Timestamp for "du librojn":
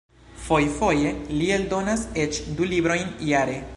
2.61-3.15